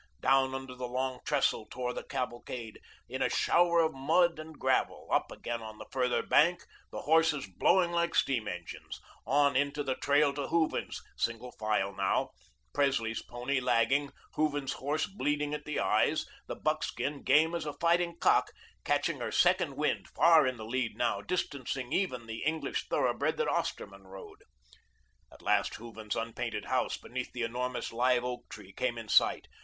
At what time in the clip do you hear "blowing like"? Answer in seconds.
7.45-8.15